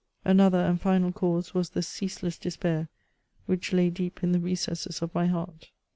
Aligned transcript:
Another 0.25 0.57
and 0.57 0.81
final 0.81 1.11
cause 1.11 1.53
was 1.53 1.69
the 1.69 1.83
ceaseless 1.83 2.39
despair 2.39 2.89
which 3.45 3.71
lay 3.71 3.91
deep 3.91 4.23
in 4.23 4.31
the 4.31 4.39
recesses 4.39 4.99
of 5.03 5.13
my 5.13 5.27
heart. 5.27 5.69